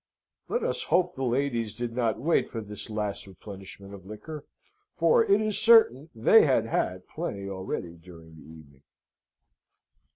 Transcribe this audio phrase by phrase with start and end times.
[0.49, 4.45] Let us hope the ladies did not wait for this last replenishment of liquor,
[4.97, 8.81] for it is certain they had had plenty already during the evening.